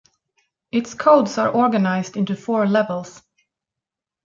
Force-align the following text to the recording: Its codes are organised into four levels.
Its 0.71 0.95
codes 0.95 1.37
are 1.37 1.53
organised 1.53 2.17
into 2.17 2.35
four 2.35 2.65
levels. 2.67 3.21